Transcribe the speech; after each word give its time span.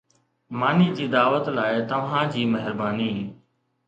ماني 0.59 0.85
جي 0.99 1.07
دعوت 1.15 1.49
لاءِ 1.49 1.87
توهان 1.87 2.29
جي 2.29 2.45
مهرباني 2.55 3.13